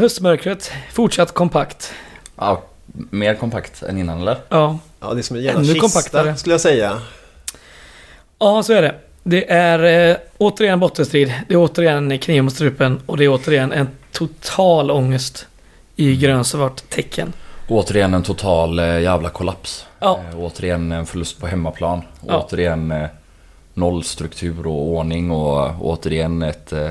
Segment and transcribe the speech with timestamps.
[0.00, 1.92] höstmörkret, fortsatt kompakt.
[2.36, 2.62] Ja,
[3.10, 4.36] mer kompakt än innan eller?
[4.48, 6.36] Ja, Ja, det är som en jävla Ännu kista kompaktare.
[6.36, 7.00] skulle jag säga.
[8.38, 8.94] ja så är det.
[9.22, 11.34] Det är eh, återigen bottenstrid.
[11.48, 15.46] Det är återigen kniv mot strupen och det är återigen en total ångest
[15.96, 17.32] i grönsvart tecken.
[17.68, 19.86] Återigen en total eh, jävla kollaps.
[19.98, 20.20] Ja.
[20.32, 22.02] Eh, återigen en förlust på hemmaplan.
[22.28, 22.38] Ja.
[22.46, 23.06] Återigen eh,
[23.74, 26.90] noll struktur och ordning och återigen ett, eh,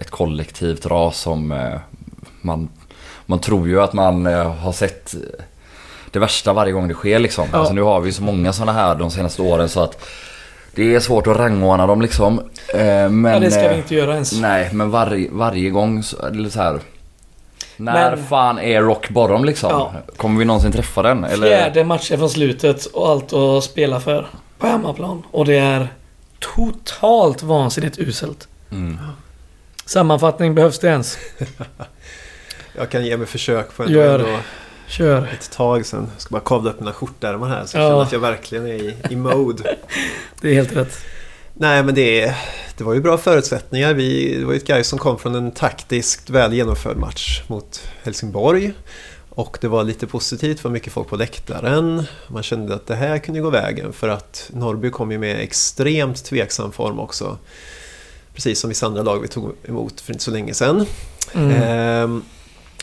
[0.00, 1.78] ett kollektivt ras som eh,
[2.40, 2.68] man,
[3.26, 5.20] man tror ju att man eh, har sett eh,
[6.10, 7.48] det värsta varje gång det sker liksom.
[7.52, 7.58] Ja.
[7.58, 10.04] Alltså, nu har vi så många sådana här de senaste åren så att
[10.74, 12.40] det är svårt att rangordna dem liksom.
[13.10, 14.40] Men, ja, det ska vi inte göra ens.
[14.40, 16.80] Nej, men varje, varje gång så det så här.
[17.76, 19.70] När Men- fan är rock bottom liksom?
[19.70, 19.92] Ja.
[20.16, 21.24] Kommer vi någonsin träffa den?
[21.24, 21.46] Eller?
[21.46, 24.26] Fjärde matchen från slutet och allt att spela för
[24.58, 25.22] på hemmaplan.
[25.30, 25.88] Och det är
[26.38, 28.48] totalt vansinnigt uselt.
[28.70, 28.98] Mm.
[29.90, 31.18] Sammanfattning behövs det ens.
[32.76, 34.18] Jag kan ge mig försök på en Gör.
[34.18, 34.38] ändå
[34.86, 35.28] Kör.
[35.32, 36.08] ett tag sen.
[36.12, 37.88] Jag ska bara kavla upp mina skjortärmar här så jag Ja.
[37.90, 39.76] känner att jag verkligen är i, i mode.
[40.40, 40.98] Det är helt rätt.
[41.54, 42.34] Nej men det,
[42.76, 43.94] det var ju bra förutsättningar.
[43.94, 47.82] Vi, det var ju ett guy som kom från en taktiskt väl genomförd match mot
[48.02, 48.72] Helsingborg.
[49.30, 52.02] Och det var lite positivt, det var mycket folk på läktaren.
[52.28, 56.24] Man kände att det här kunde gå vägen för att Norrby kom ju med extremt
[56.24, 57.38] tveksam form också.
[58.34, 60.86] Precis som vissa andra lag vi tog emot för inte så länge sedan.
[61.32, 61.62] Mm.
[61.62, 62.22] Ehm,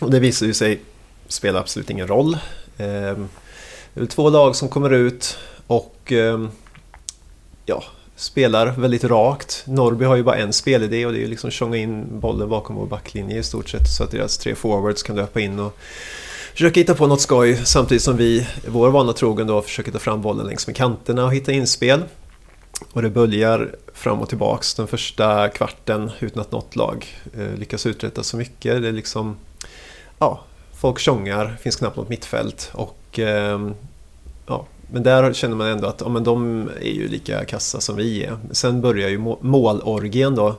[0.02, 0.82] och det visar ju sig
[1.28, 2.38] spela absolut ingen roll.
[2.78, 3.30] Ehm,
[3.94, 5.38] det är två lag som kommer ut
[5.68, 6.50] och ehm,
[7.66, 7.84] ja,
[8.16, 9.64] spelar väldigt rakt.
[9.68, 12.76] Norrby har ju bara en spelidé och det är ju liksom tjonga in bollen bakom
[12.76, 15.78] vår backlinje i stort sett så att deras tre forwards kan löpa in och
[16.52, 20.22] försöka hitta på något skoj samtidigt som vi, vår vana trogen då, försöker ta fram
[20.22, 22.04] bollen längs med kanterna och hitta inspel.
[22.92, 27.86] Och det böljar fram och tillbaks den första kvarten utan att något lag eh, lyckas
[27.86, 28.82] uträtta så mycket.
[28.82, 29.36] Det är liksom,
[30.20, 30.42] ja,
[30.74, 33.74] folk tjongar, finns knappt något mittfält och ehm,
[34.48, 37.96] ja, men där känner man ändå att ja, men de är ju lika kassa som
[37.96, 38.38] vi är.
[38.52, 40.56] Sen börjar ju må- målorgien då.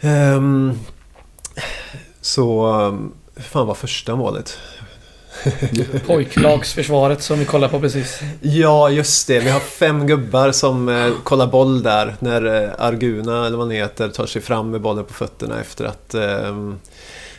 [0.00, 0.72] Ehm,
[2.20, 4.58] så, ehm, fan var första målet?
[6.06, 8.20] Pojklagsförsvaret som vi kollade på precis.
[8.40, 9.40] Ja, just det.
[9.40, 13.76] Vi har fem gubbar som eh, kollar boll där när eh, Arguna, eller vad han
[13.76, 16.72] heter, tar sig fram med bollen på fötterna efter att eh,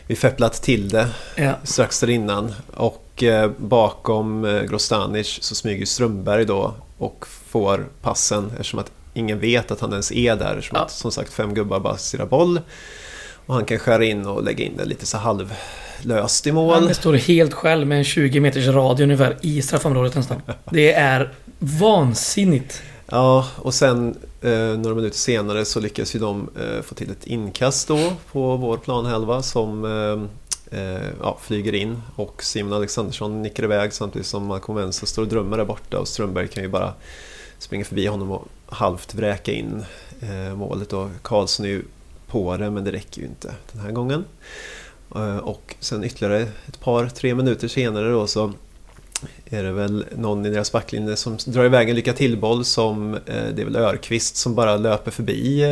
[0.06, 1.52] vi fepplat till det Ja.
[1.62, 2.54] strax där innan.
[2.74, 9.40] Och eh, bakom eh, Grostanic så smyger Strömberg då och får passen eftersom att ingen
[9.40, 10.54] vet att han ens är där.
[10.56, 10.84] Eftersom Ja.
[10.84, 12.60] att som sagt fem gubbar bara stirrar boll.
[13.46, 15.18] Och han kan skära in och lägga in det lite så
[15.96, 16.74] halvlöst i mål.
[16.74, 20.42] Han står helt själv med en 20 meters radie ungefär i straffområdet nästan.
[20.70, 22.82] Det är vansinnigt.
[23.06, 27.26] Ja, och sen eh, några minuter senare så lyckas ju de eh, få till ett
[27.26, 33.64] inkast då på vår planhalva som eh, eh, ja, flyger in och Simon Alexandersson nickar
[33.64, 36.92] iväg samtidigt som Malcolm Wenzel står och drömmer där borta och Strömberg kan ju bara
[37.58, 39.84] springa förbi honom och halvt vräka in
[40.20, 41.82] eh, målet och Karlsson är ju
[42.26, 44.24] på det men det räcker ju inte den här gången.
[45.14, 48.52] Eh, och sen ytterligare ett par, tre minuter senare då så
[49.44, 53.20] är det väl någon i deras backlinje som drar iväg en lycka till-boll som eh,
[53.26, 55.62] det är väl Örqvist som bara löper förbi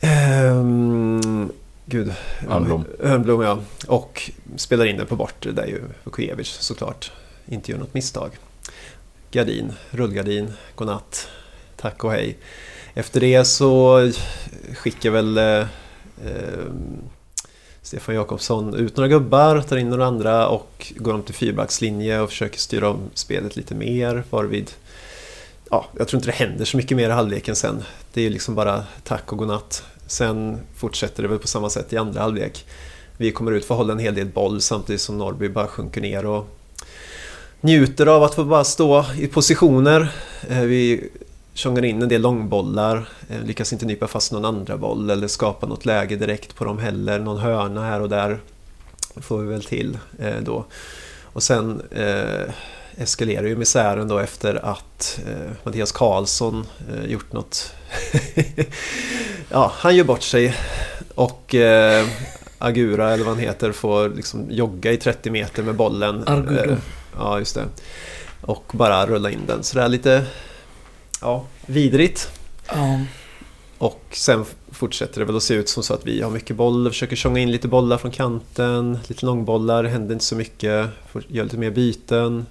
[0.00, 1.52] ehm,
[1.86, 2.14] Gud.
[2.50, 2.84] Örnblom.
[3.00, 3.58] Örnblom ja.
[3.86, 7.12] Och spelar in den på bortre där ju Vukojevic såklart
[7.46, 8.30] inte gör något misstag.
[9.30, 11.28] Gardin, rullgardin, godnatt,
[11.76, 12.38] tack och hej.
[12.94, 14.10] Efter det så
[14.74, 15.66] skickar väl eh,
[16.24, 16.72] eh,
[17.82, 22.28] Stefan Jakobsson ut några gubbar, tar in några andra och går om till fyrbackslinje och
[22.28, 24.70] försöker styra om spelet lite mer varvid
[25.70, 27.82] Ja, jag tror inte det händer så mycket mer i halvleken sen.
[28.12, 29.84] Det är ju liksom bara tack och godnatt.
[30.06, 32.66] Sen fortsätter det väl på samma sätt i andra halvlek.
[33.16, 36.00] Vi kommer ut för att hålla en hel del boll samtidigt som Norrby bara sjunker
[36.00, 36.46] ner och
[37.60, 40.12] njuter av att få bara stå i positioner.
[40.48, 41.10] Eh, vi
[41.54, 45.66] tjongar in en del långbollar, eh, lyckas inte nypa fast någon andra boll eller skapa
[45.66, 47.18] något läge direkt på dem heller.
[47.18, 48.38] Någon hörna här och där
[49.16, 50.64] får vi väl till eh, då.
[51.32, 52.52] Och sen eh,
[52.96, 57.74] eskalerar ju misären då efter att eh, Mattias Karlsson eh, gjort något.
[59.48, 60.56] ja, han gör bort sig
[61.14, 62.06] och eh,
[62.58, 66.24] Agura eller vad han heter får liksom jogga i 30 meter med bollen.
[66.28, 66.72] Argudo.
[66.72, 66.78] Eh,
[67.16, 67.64] ja, just det.
[68.40, 69.62] Och bara rulla in den.
[69.62, 70.24] Så det är lite
[71.22, 72.30] ja, vidrigt.
[72.68, 73.00] Ja.
[73.78, 76.90] Och sen fortsätter det väl att se ut som så att vi har mycket boll,
[76.90, 81.44] försöker tjonga in lite bollar från kanten, lite långbollar, händer inte så mycket, får göra
[81.44, 82.46] lite mer byten.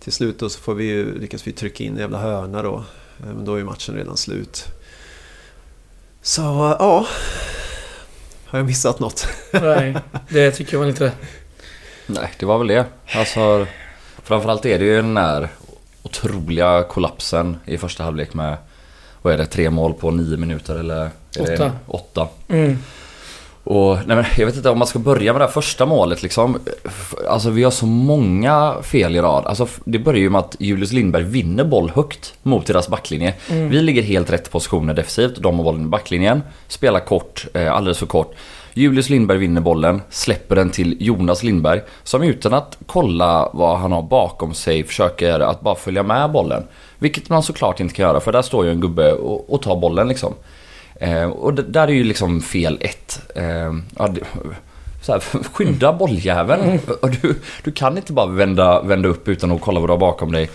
[0.00, 2.84] Till slut då så får vi ju, lyckas vi trycka in en jävla hörna då,
[3.20, 4.64] Eh, men då är ju matchen redan slut.
[6.22, 6.42] Så
[6.78, 7.06] ja,
[8.44, 9.28] Har jag missat något?
[9.52, 9.96] Nej,
[10.28, 11.12] det tycker jag väl inte.
[12.06, 12.86] Nej, det var väl det.
[13.14, 13.66] Alltså,
[14.22, 15.48] framförallt är det ju den här
[16.04, 18.56] otroliga kollapsen i första halvlek med,
[19.22, 21.10] vad är det, tre mål på nio minuter eller?
[21.38, 21.72] Åtta.
[21.86, 22.28] åtta.
[22.48, 22.78] Mm.
[23.64, 26.22] Och nej men, jag vet inte om man ska börja med det här första målet
[26.22, 26.58] liksom.
[27.28, 29.46] Alltså vi har så många fel i rad.
[29.46, 33.34] Alltså det börjar ju med att Julius Lindberg vinner boll högt mot deras backlinje.
[33.50, 33.68] Mm.
[33.68, 35.36] Vi ligger helt rätt positioner defensivt.
[35.36, 36.42] De har bollen i backlinjen.
[36.68, 38.34] Spelar kort, eh, alldeles för kort.
[38.74, 41.80] Julius Lindberg vinner bollen, släpper den till Jonas Lindberg.
[42.02, 46.64] Som utan att kolla vad han har bakom sig försöker att bara följa med bollen.
[46.98, 49.76] Vilket man såklart inte kan göra för där står ju en gubbe och, och tar
[49.76, 50.34] bollen liksom.
[50.94, 53.20] Eh, och det, där är ju liksom fel ett.
[53.34, 54.20] Eh, ja, det,
[55.02, 55.20] så här,
[55.52, 56.80] skydda bolljäveln.
[57.02, 57.34] Och Du,
[57.64, 60.50] du kan inte bara vända, vända upp utan att kolla vad du har bakom dig.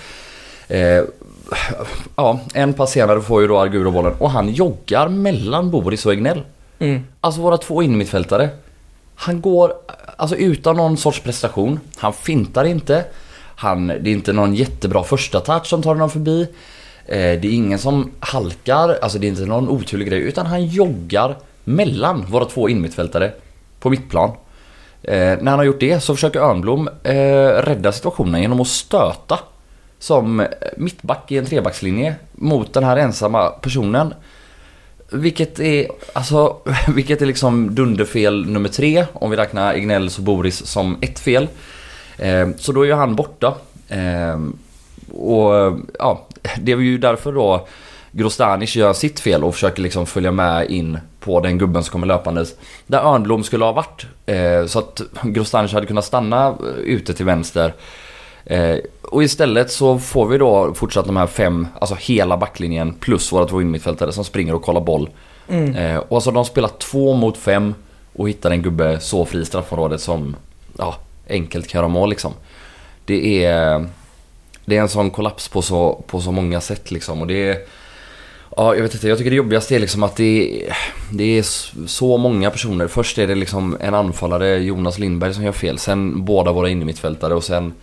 [0.67, 1.03] Eh,
[2.15, 6.13] ja, en pass senare får ju då Arguro bollen och han joggar mellan Boris och
[6.13, 6.43] Egnell.
[6.79, 7.03] Mm.
[7.21, 8.49] Alltså våra två innermittfältare.
[9.15, 9.73] Han går
[10.17, 11.79] alltså utan någon sorts prestation.
[11.97, 13.05] Han fintar inte.
[13.55, 16.41] Han, det är inte någon jättebra första touch som tar honom förbi.
[17.05, 20.19] Eh, det är ingen som halkar, alltså det är inte någon oturlig grej.
[20.19, 23.31] Utan han joggar mellan våra två innermittfältare
[23.79, 24.31] på mittplan.
[25.03, 27.13] Eh, när han har gjort det så försöker Örnblom eh,
[27.63, 29.39] rädda situationen genom att stöta
[29.99, 30.47] som
[30.77, 34.13] mittback i en trebackslinje mot den här ensamma personen.
[35.11, 36.57] Vilket är, alltså,
[36.95, 41.47] vilket är liksom dunderfel nummer tre om vi räknar Ignells och Boris som ett fel.
[42.17, 43.55] Eh, så då är ju han borta.
[43.87, 44.39] Eh,
[45.11, 46.27] och ja,
[46.61, 47.67] det är ju därför då
[48.11, 52.07] Grostanic gör sitt fel och försöker liksom följa med in på den gubben som kommer
[52.07, 52.55] löpandes.
[52.87, 54.05] Där Örnblom skulle ha varit.
[54.25, 56.53] Eh, så att Grostanic hade kunnat stanna eh,
[56.83, 57.73] ute till vänster.
[58.45, 63.31] Eh, och istället så får vi då fortsatt de här fem, alltså hela backlinjen plus
[63.31, 65.09] våra två innermittfältare som springer och kollar boll.
[65.47, 65.75] Mm.
[65.75, 67.73] Eh, och alltså de spelar två mot fem
[68.13, 70.35] och hittar en gubbe så fri i straffområdet som
[70.77, 70.95] ja,
[71.29, 72.33] enkelt kan göra mål liksom.
[73.05, 73.85] Det är,
[74.65, 77.21] det är en sån kollaps på så, på så många sätt liksom.
[77.21, 77.57] Och det är,
[78.57, 80.77] ja, jag vet inte, jag tycker det jobbigaste är liksom att det är,
[81.11, 81.43] det är
[81.87, 82.87] så många personer.
[82.87, 85.79] Först är det liksom en anfallare, Jonas Lindberg, som gör fel.
[85.79, 87.73] Sen båda våra innermittfältare och sen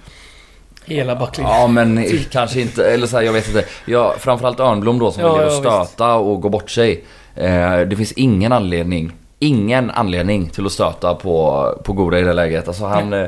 [0.86, 1.54] Hela backlinjen.
[1.54, 3.64] Ja men kanske inte, eller så här, jag vet inte.
[3.84, 7.04] Ja, framförallt Örnblom då som Ja, väljer ja, att stöta och gå bort sig.
[7.34, 12.32] Eh, det finns ingen anledning, ingen anledning till att stöta på, på Goda i det
[12.32, 12.68] läget.
[12.68, 13.26] Alltså han, eh,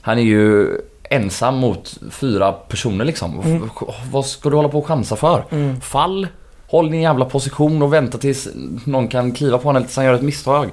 [0.00, 0.68] han är ju
[1.10, 3.40] ensam mot fyra personer liksom.
[3.40, 3.70] Mm.
[4.10, 5.44] Vad ska du hålla på och chansa för?
[5.50, 5.80] Mm.
[5.80, 6.26] Fall,
[6.66, 8.48] håll din jävla position och vänta tills
[8.84, 10.70] någon kan kliva på honom tills han gör ett misstag.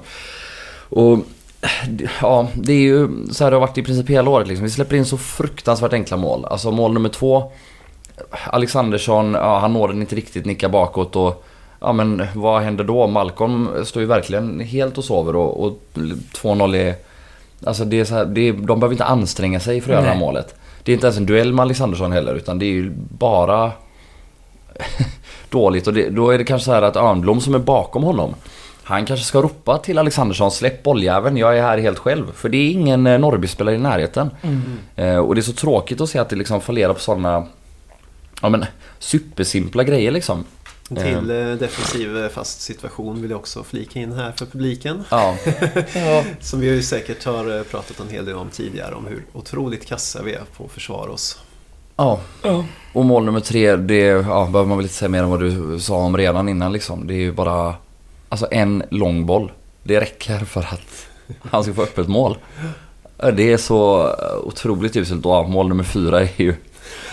[0.88, 1.18] Och
[2.20, 4.64] ja, det är ju så här det har varit i princip hela året liksom.
[4.64, 6.44] Vi släpper in så fruktansvärt enkla mål.
[6.44, 7.52] Alltså mål nummer två.
[8.44, 11.46] Alexandersson, ja, han når den inte riktigt, nickar bakåt och
[11.80, 13.06] Ja men vad händer då?
[13.06, 16.94] Malcolm står ju verkligen helt och sover och, och 2-0 är...
[17.64, 20.04] Alltså det är så här, det är, de behöver inte anstränga sig för att göra
[20.04, 20.54] det här målet.
[20.82, 23.72] Det är inte ens en duell med Alexandersson heller utan det är ju bara
[25.50, 25.86] dåligt.
[25.86, 28.34] Och det, då är det kanske så här att Örnblom som är bakom honom
[28.88, 32.32] han kanske ska ropa till Alexandersson släpp bolljäveln, jag är här helt själv.
[32.32, 34.30] För det är ingen eh, Norrby-spelare i närheten.
[34.42, 34.62] Mm.
[34.96, 37.46] Eh, och det är så tråkigt att se att det liksom fallerar på sådana
[38.42, 38.64] Ja men
[38.98, 40.44] supersimpla grejer liksom.
[40.88, 45.04] Till eh, defensiv fast situation vill jag också flika in här för publiken.
[45.10, 45.36] Ja,
[45.94, 46.24] Ja.
[46.40, 50.22] Som vi ju säkert har pratat en hel del om tidigare om hur otroligt kassa
[50.22, 51.38] vi är på att försvara oss.
[51.96, 52.20] ja.
[52.42, 52.64] Ja.
[52.92, 55.80] Och mål nummer tre, det ja, behöver man väl inte säga mer än vad du
[55.80, 57.06] sa om redan innan liksom.
[57.06, 57.74] Det är ju bara
[58.28, 59.52] Alltså en lång boll.
[59.82, 61.08] Det räcker för att
[61.50, 62.38] han ska få öppet mål.
[63.32, 64.10] Det är så
[64.44, 66.54] otroligt uselt och mål nummer fyra är ju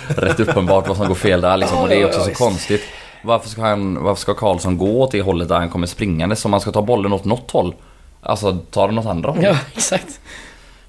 [0.08, 1.78] rätt uppenbart vad som går fel där liksom.
[1.78, 2.82] Och det är också så konstigt.
[3.24, 6.36] Varför ska, han, varför ska Karlsson gå åt det hållet där han kommer springande?
[6.36, 7.76] Som man ska ta bollen åt något håll.
[8.22, 9.44] Alltså ta den åt andra håll.
[9.44, 10.20] ja, exakt.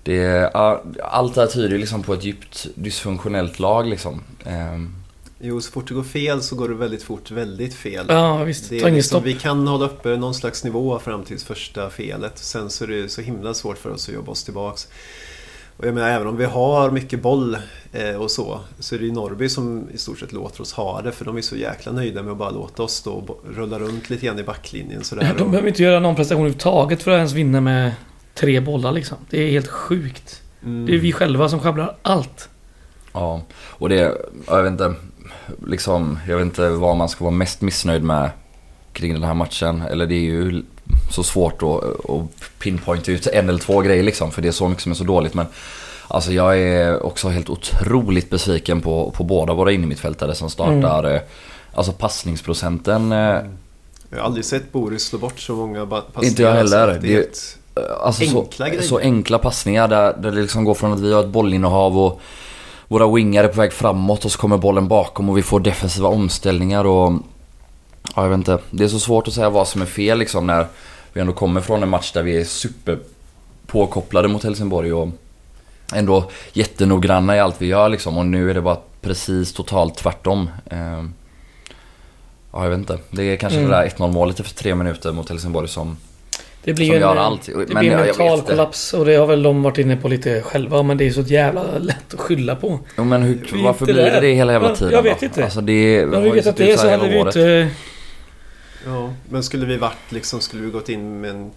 [0.02, 0.50] Det,
[1.02, 4.22] allt det här tyder ju liksom på ett djupt dysfunktionellt lag liksom.
[5.40, 8.06] Jo, så fort det går fel så går det väldigt fort väldigt fel.
[8.08, 8.70] Ja, visst.
[8.70, 9.24] Det är liksom, stopp.
[9.24, 12.38] vi kan hålla uppe någon slags nivå fram till första felet.
[12.38, 14.88] Sen så är det så himla svårt för oss att jobba oss tillbaks.
[15.76, 17.56] Och jag menar, även om vi har mycket boll
[17.92, 21.02] eh, och så, så är det ju Norrby som i stort sett låter oss ha
[21.02, 21.12] det.
[21.12, 23.78] För de är så jäkla nöjda med att bara låta oss stå och bo- rulla
[23.78, 25.04] runt lite grann i backlinjen.
[25.04, 25.34] Sådär.
[25.38, 27.92] De behöver inte göra någon prestation överhuvudtaget för att ens vinna med
[28.34, 29.18] tre bollar liksom.
[29.30, 30.42] Det är helt sjukt.
[30.64, 30.86] Mm.
[30.86, 32.48] Det är vi själva som sjabblar allt.
[33.12, 34.12] Ja, och det, ja,
[34.56, 34.94] jag vet inte,
[35.66, 38.30] liksom, jag vet inte vad man ska vara mest missnöjd med
[38.92, 39.82] kring den här matchen.
[39.90, 40.62] Eller det är ju
[41.10, 44.68] så svårt att, att pinpointa ut en eller två grejer liksom, för det är så
[44.68, 45.34] mycket som är så dåligt.
[45.34, 45.46] Men
[46.08, 51.14] alltså jag är också helt otroligt besviken på, på båda våra innermittfältare som startar.
[51.14, 51.20] eh,
[51.76, 56.24] Alltså passningsprocenten eh, Jag har aldrig sett Boris slå bort så många passningar.
[56.28, 56.88] Inte jag heller.
[56.88, 57.00] alltså.
[57.02, 57.58] Det är Det- helt-
[58.00, 58.82] Alltså så, Enkla grejer.
[58.82, 62.20] så enkla passningar där, där det liksom går från att vi har ett bollinnehav och
[62.88, 66.08] våra wingar är på väg framåt och så kommer bollen bakom och vi får defensiva
[66.08, 67.12] omställningar och...
[68.16, 68.58] Ja, jag vet inte.
[68.70, 70.66] Det är så svårt att säga vad som är fel liksom när
[71.12, 72.98] vi ändå kommer från en match där vi är super
[73.66, 75.08] påkopplade mot Helsingborg och
[75.94, 80.50] ändå jättenoggranna i allt vi gör liksom och nu är det bara precis totalt tvärtom.
[80.70, 81.12] Ehm,
[82.52, 82.98] Ja, jag vet inte.
[83.10, 83.70] Det är kanske Mm.
[83.70, 85.96] det där 1-0 målet efter tre minuter mot Helsingborg som
[86.64, 87.46] Det blir Som ju en, allt.
[87.46, 90.42] Det Men blir en mental kollaps och det har väl de varit inne på lite
[90.42, 92.80] själva men det är så jävla lätt att skylla på.
[92.98, 95.26] Jo men hur, varför blir det det hela jävla Ja, tiden jag vet då?
[95.26, 95.44] inte.
[95.44, 97.36] Alltså det har vi vet att det är så hade vi året.
[97.36, 97.68] inte...
[98.86, 101.50] Ja, men skulle vi varit liksom, skulle vi gått in med en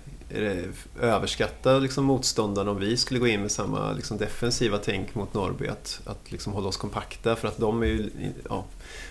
[1.01, 5.67] överskatta liksom motståndaren om vi skulle gå in med samma liksom, defensiva tänk mot Norrby
[5.67, 8.09] att, att liksom hålla oss kompakta för att de är ju
[8.49, 8.65] ja,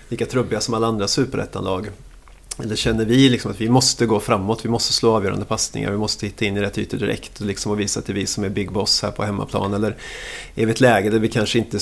[0.09, 1.87] lika trubbiga som alla andra superettanlag.
[2.63, 5.97] Eller känner vi liksom att vi måste gå framåt, vi måste slå avgörande passningar, vi
[5.97, 8.27] måste hitta in i rätt ytor direkt och, liksom och visa att det är vi
[8.27, 9.75] som är big boss här på hemmaplan.
[9.75, 9.97] Eller
[10.55, 11.79] är vi ett läge där vi kanske inte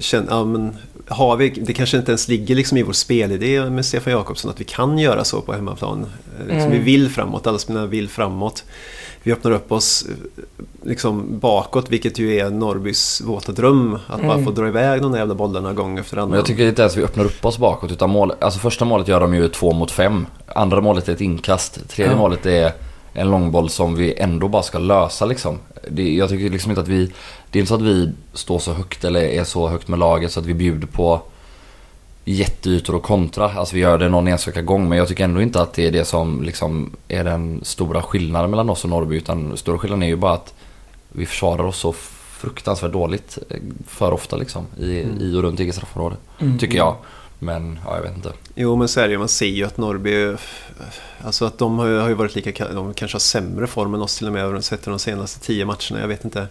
[0.00, 0.76] känner, ja men
[1.08, 4.60] har vi, det kanske inte ens ligger liksom i vår spelidé med Stefan Jakobsson att
[4.60, 6.02] vi kan göra så på hemmaplan.
[6.02, 6.70] Eh, Liksom Mm.
[6.70, 8.64] Vi vill framåt, alla spelarna vill framåt.
[9.24, 10.44] Vi öppnar upp oss eh,
[10.82, 13.98] liksom bakåt, vilket ju är Norrbys våta dröm.
[14.06, 14.44] Att bara Mm.
[14.44, 16.28] få dra iväg de där jävla bollarna gång efter annan.
[16.30, 19.08] Men jag tycker inte ens vi öppnar upp oss bakåt utan mål, alltså första målet
[19.08, 20.26] gör de ju två mot fem.
[20.46, 21.88] Andra målet är ett inkast.
[21.88, 22.18] Tredje Ja.
[22.18, 22.72] målet är
[23.12, 25.58] en långboll som vi ändå bara ska lösa liksom.
[25.90, 27.12] Det, jag tycker liksom inte att vi...
[27.50, 30.32] Det är inte så att vi står så högt eller är så högt med laget
[30.32, 31.20] så att vi bjuder på
[32.24, 33.52] jätteytor och kontra.
[33.52, 35.90] Alltså vi gör det någon enstaka gång men jag tycker ändå inte att det är
[35.90, 40.06] det som liksom är den stora skillnaden mellan oss och Norrby utan stora skillnaden är
[40.06, 40.54] ju bara att
[41.08, 41.92] vi försvarar oss så
[42.32, 45.20] fruktansvärt dåligt eh, för ofta liksom i, Mm.
[45.20, 46.16] i och runt eget straffområde.
[46.38, 46.58] Mm.
[46.58, 46.96] Tycker jag.
[47.38, 48.32] Men ja, jag vet inte.
[48.54, 50.36] Jo men så är det ju, man ser ju att Norrby,
[51.24, 54.26] alltså att de har ju, varit lika, de kanske har sämre form än oss till
[54.26, 56.46] och med, sett de senaste tio matcherna, jag vet inte.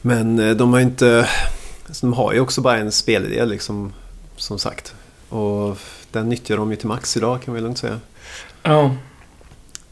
[0.00, 1.28] Men eh, de har ju inte,
[1.86, 3.92] alltså, de har ju också bara en spelidé liksom,
[4.36, 4.94] som sagt.
[5.28, 5.78] Och
[6.12, 8.00] den nyttjar de ju till max idag kan ju lugnt säga.
[8.62, 8.96] Ja.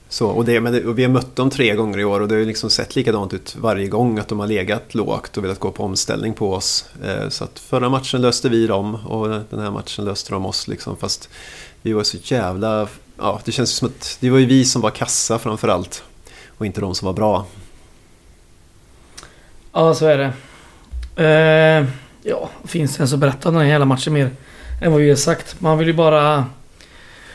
[0.09, 2.29] Så, och, det, men det, och vi har mött dem tre gånger i år och
[2.29, 5.59] det har liksom sett likadant ut varje gång att de har legat lågt och velat
[5.59, 6.85] gå på omställning på oss.
[7.05, 10.69] Eh, så att förra matchen löste vi dem och den här matchen löste de oss
[10.69, 10.97] liksom.
[10.97, 11.29] Fast
[11.83, 12.89] vi var så jävla...
[13.19, 16.05] Ja, det känns som att det var ju vi som var kassa framför allt.
[16.59, 17.47] Och inte de som var bra.
[19.73, 20.33] Ja, så är det.
[21.25, 21.87] Eh,
[22.23, 24.31] ja, finns det ens att berätta den här hela matchen mer
[24.83, 25.61] än vad vi har sagt?
[25.61, 26.47] Man vill ju bara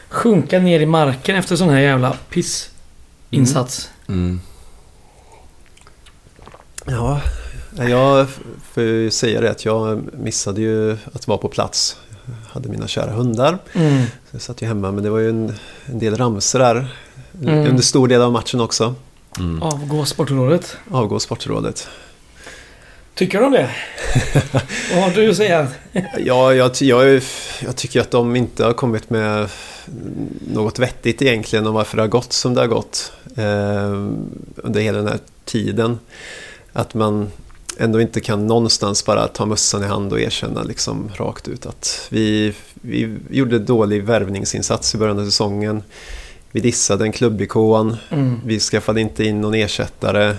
[0.09, 3.89] sjunka ner i marken efter sån här jävla pissinsats.
[4.07, 4.41] Mm.
[6.85, 7.21] Ja,
[7.77, 8.27] jag
[8.71, 11.97] får ju säga det att jag missade ju att vara på plats.
[12.25, 13.57] Jag hade mina kära hundar.
[13.73, 14.03] Mm.
[14.03, 15.53] Så jag satt ju hemma men det var ju en,
[15.85, 16.95] en del ramsor där.
[17.41, 17.67] Mm.
[17.69, 18.95] Under stor del av matchen också.
[19.39, 19.61] Mm.
[19.61, 20.77] Avgå Sportrådet.
[20.91, 21.87] Avgå Sportrådet.
[23.17, 23.69] Tycker du om det?
[24.93, 25.67] Vad har du att säga?
[26.17, 27.21] Ja, jag, jag,
[27.65, 29.49] jag tycker att de inte har kommit med
[30.53, 33.91] något vettigt egentligen om varför det har gått som det har gått eh,
[34.55, 35.99] under hela den här tiden.
[36.73, 37.31] Att man
[37.77, 42.07] ändå inte kan någonstans bara ta mössan i hand och erkänna liksom rakt ut att
[42.09, 45.83] vi, vi gjorde dålig värvningsinsats i början av säsongen.
[46.51, 47.97] Vi dissade en klubbikon.
[48.09, 48.41] Mm.
[48.45, 50.35] Vi skaffade inte in någon ersättare.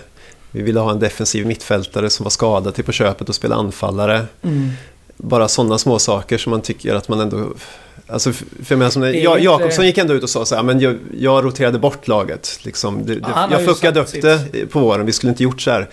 [0.50, 4.23] Vi ville ha en defensiv mittfältare som var skadad till på köpet och spela anfallare
[4.43, 4.71] Mm.
[5.17, 7.49] bara sådana små saker som man tycker att man ändå...
[8.11, 10.31] Alltså, för jag menar, som när, Det är Ja- inte- Jakobsson gick ändå ut och
[10.31, 12.59] sa så här, men jag, jag roterade bort laget.
[12.62, 13.07] Liksom.
[13.07, 15.88] Det, det, jag fuckade upp det på våren, vi skulle inte gjort så här.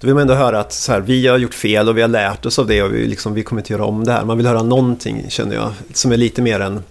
[0.00, 2.08] Då vill man ändå höra att så här, vi har gjort fel och vi har
[2.08, 4.24] lärt oss av det och vi, liksom, vi kommer inte göra om det här.
[4.24, 6.82] Man vill höra någonting, känner jag, som är lite mer än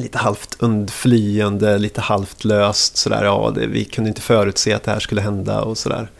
[0.00, 3.24] lite halvt undflyende, lite halvt löst sådär.
[3.24, 6.10] Ja, det, vi kunde inte förutse att det här skulle hända och sådär.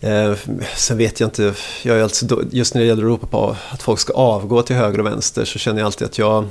[0.00, 0.34] Eh,
[0.76, 3.82] sen vet jag inte, jag är alltså, just när det gäller att ropa på att
[3.82, 6.48] folk ska avgå till höger och vänster så känner jag alltid att jag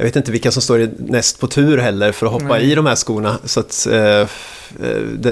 [0.00, 2.72] jag vet inte vilka som står näst på tur heller för att hoppa Nej.
[2.72, 3.38] i de här skorna.
[3.44, 4.26] Så att, eh, eh,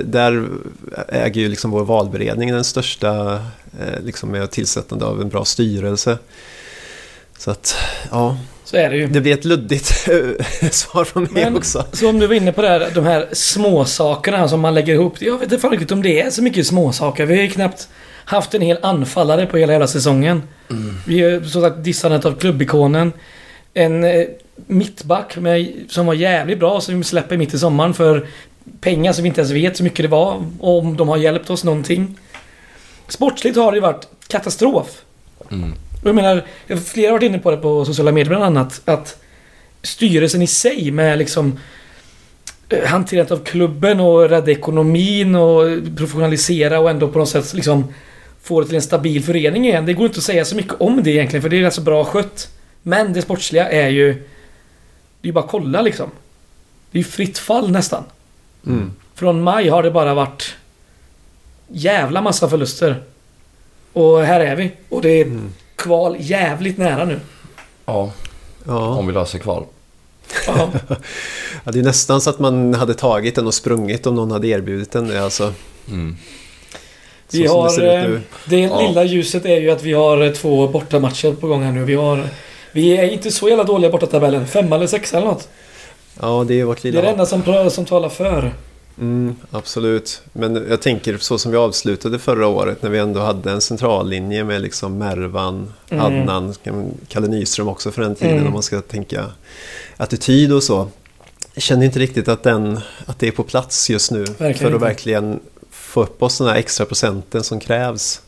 [0.05, 0.49] där
[1.09, 3.33] äger ju liksom vår valberedning den största
[3.81, 6.19] eh, liksom med tillsättande av en bra styrelse.
[7.39, 7.77] Så att,
[8.11, 9.07] ja, Så är det ju.
[9.07, 9.87] det blir ett luddigt
[10.75, 11.85] svar från mig Men- också.
[11.93, 15.15] Så om du var inne på det här, de här småsakerna som man lägger ihop.
[15.23, 17.27] Jag vet inte fan riktigt om det är så mycket småsaker.
[17.27, 17.89] Vi har ju knappt
[18.25, 20.43] haft en hel anfallare på hela, hela säsongen.
[21.07, 23.13] Vi har som sagt dissandet av klubbikonen.
[23.75, 24.27] En eh,
[24.67, 28.27] mittback med, som var jävligt bra som vi släpper mitt i sommaren för
[28.81, 30.45] pengar som vi inte ens vet så mycket det var.
[30.61, 32.19] Om de har hjälpt oss någonting.
[33.09, 34.87] Sportsligt har det varit katastrof.
[35.51, 35.75] Mm.
[36.07, 36.45] Och jag menar,
[36.77, 38.83] flera har varit inne på det på sociala medier bland annat.
[38.85, 39.23] Att
[39.83, 41.59] styrelsen i sig med liksom
[42.69, 45.63] eh, hanterandet av klubben och rädda ekonomin och
[45.97, 47.95] professionalisera och ändå på något sätt liksom
[48.43, 49.87] få det till en stabil förening igen.
[49.87, 51.81] Det går inte att säga så mycket om det egentligen för det är rätt så
[51.81, 52.49] bra skött.
[52.83, 54.13] Men det sportsliga är ju...
[55.21, 56.11] Det är ju bara att kolla liksom.
[56.91, 58.05] Det är ju fritt fall nästan.
[58.67, 58.93] Mm.
[59.15, 60.55] Från maj har det bara varit
[61.69, 63.03] jävla massa förluster.
[63.93, 64.71] Och här är vi.
[64.89, 65.53] Och det är Mm.
[65.87, 67.21] Kval jävligt nära nu.
[67.87, 68.11] Ja,
[68.67, 68.89] Ja.
[68.89, 69.65] om vi löser kval.
[70.47, 70.71] Ja,
[71.65, 74.49] ja, det är nästan så att man hade tagit den och sprungit om någon hade
[74.49, 75.53] erbjudit den det alltså.
[75.89, 76.17] Mm.
[77.29, 77.65] Så vi har...
[77.65, 78.21] det ser ut eh.
[78.45, 78.81] Det Ja.
[78.89, 81.85] lilla ljuset är ju att vi har eh, två bortamatcher på gång här nu.
[81.85, 82.29] Vi har...
[82.73, 84.47] Vi är inte så jävla dåliga borta tabellen.
[84.47, 85.49] Femma eller sexa eller något.
[86.21, 87.03] Ja, det är vårt Det är lilla...
[87.03, 88.53] det enda som, som talar för.
[88.99, 90.23] Mm, absolut.
[90.33, 94.45] Men jag tänker så som vi avslutade förra året när vi ändå hade en centrallinje
[94.45, 96.05] med liksom Mervan, Mm.
[96.05, 96.55] Adnan,
[97.09, 98.47] Kalle Nyström också för den tiden Mm.
[98.47, 99.25] om man ska tänka
[99.97, 100.89] attityd och så.
[101.55, 104.75] Jag känner inte riktigt att, den, att det är på plats just nu Verkligen för
[104.77, 108.21] att verkligen få upp oss den här extra procenten som krävs.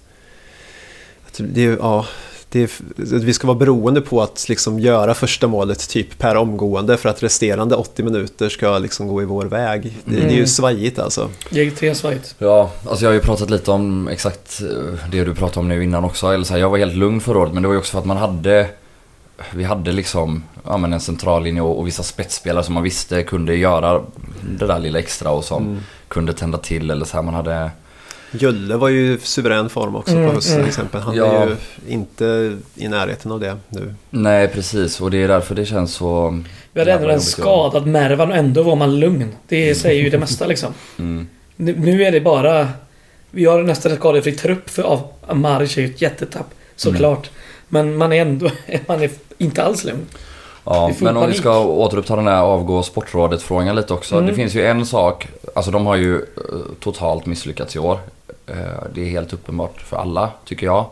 [1.36, 2.06] Det är, ja,
[2.50, 2.70] det är,
[3.18, 7.22] vi ska vara beroende på att liksom göra första målet typ per omgående för att
[7.22, 9.82] resterande 80 minuter ska liksom gå i vår väg.
[10.04, 10.46] Det, det är ju Mm.
[10.46, 11.28] svajigt alltså.
[11.50, 12.34] Jag tre svajigt.
[12.38, 15.84] Ja, alltså jag har ju pratat lite om exakt eh, det du pratade om nu
[15.84, 16.26] innan också.
[16.26, 17.98] Eller så här, jag var helt lugn förra året men det var ju också för
[17.98, 18.68] att man hade
[19.54, 23.56] Vi hade liksom ja, men en centrallinje och, och vissa spetsspelare som man visste kunde
[23.56, 24.02] göra
[24.58, 25.78] det där lilla extra och som Mm.
[26.08, 27.22] kunde tända till eller så här.
[27.22, 27.70] Man hade
[28.32, 30.64] Julle var ju i suverän form också Mm, på hösten mm.
[30.64, 31.00] till exempel.
[31.00, 31.26] Han Ja.
[31.26, 31.56] är ju
[31.88, 33.94] inte i närheten av det nu.
[34.10, 36.42] Nej precis och det är därför det känns så
[36.72, 39.34] Vi hade ändå en skadad Mervan och ändå var man lugn.
[39.48, 40.74] Det säger ju det mesta liksom.
[40.98, 41.28] Mm.
[41.56, 42.68] Nu, nu är det bara...
[43.30, 46.46] Vi har nästan en skadefri trupp för av Maric är ju ett jättetapp.
[46.76, 47.30] Såklart.
[47.68, 48.50] Men man är ändå...
[48.86, 50.06] Man är inte alls lugn.
[50.64, 51.36] Ja, men om vi panik.
[51.40, 54.14] ska återuppta den här avgå sportrådet-frågan lite också.
[54.14, 54.26] Mm.
[54.26, 56.22] Det finns ju en sak, alltså de har ju eh,
[56.80, 57.98] totalt misslyckats i år.
[58.48, 60.84] Eh, Det är helt uppenbart för alla, tycker jag.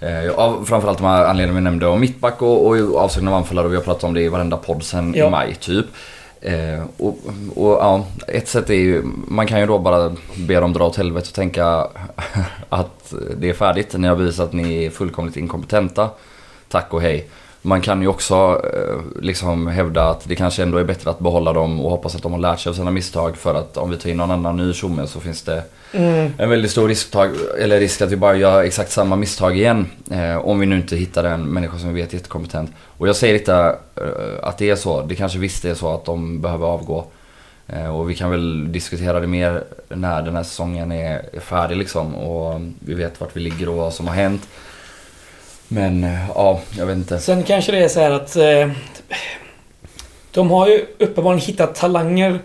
[0.00, 3.68] Eh, Av framförallt de här anledningarna vi nämnde om mittback och, och avsaknad av anfallare
[3.68, 5.26] vi har pratat om det i varenda podd sen Ja.
[5.26, 5.86] i maj typ.
[6.40, 7.18] Eh, och,
[7.56, 10.96] och ja, ett sätt är ju, man kan ju då bara be dem dra åt
[10.96, 11.66] helvete och tänka
[12.68, 13.94] att det är färdigt.
[13.98, 16.10] Ni har bevisat att ni är fullkomligt inkompetenta.
[16.68, 17.28] Tack och hej.
[17.64, 21.52] Man kan ju också eh, liksom hävda att det kanske ändå är bättre att behålla
[21.52, 23.36] dem och hoppas att de har lärt sig av sina misstag.
[23.36, 25.62] För att om vi tar in någon annan ny tjomme så finns det
[25.94, 26.32] Mm.
[26.38, 29.86] en väldigt stor risktag, eller risk att vi bara gör exakt samma misstag igen.
[30.10, 32.70] Eh, om vi nu inte hittar en människa som vi vet är jättekompetent.
[32.98, 34.04] Och jag säger inte eh,
[34.48, 35.02] att det är så.
[35.02, 37.04] Det kanske visst är så att de behöver avgå.
[37.66, 41.76] Eh, och vi kan väl diskutera det mer när den här säsongen är, är färdig
[41.76, 42.14] liksom.
[42.14, 44.48] Och vi vet vart vi ligger och vad som har hänt.
[45.74, 47.18] Men eh, ja, jag vet inte.
[47.18, 48.36] Sen kanske det är så här att...
[48.36, 48.70] Eh,
[50.32, 52.38] de har ju uppenbarligen hittat talanger.